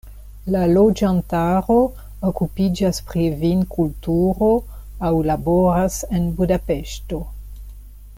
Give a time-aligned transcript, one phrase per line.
[0.53, 1.75] La loĝantaro
[2.29, 4.49] okupiĝas pri vinkulturo
[5.11, 7.21] aŭ laboras en Budapeŝto.